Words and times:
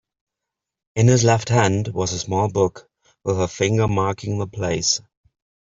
In 0.95 1.07
his 1.09 1.23
left 1.23 1.49
hand 1.49 1.89
was 1.89 2.11
a 2.11 2.17
small 2.17 2.49
book 2.51 2.89
with 3.23 3.39
a 3.39 3.47
finger 3.47 3.87
marking 3.87 4.39
the 4.39 4.47
place. 4.47 4.99